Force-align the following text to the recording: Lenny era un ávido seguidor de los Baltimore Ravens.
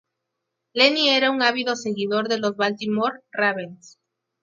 Lenny 0.73 1.09
era 1.09 1.29
un 1.29 1.43
ávido 1.43 1.75
seguidor 1.75 2.27
de 2.27 2.39
los 2.39 2.55
Baltimore 2.55 3.19
Ravens. 3.33 3.99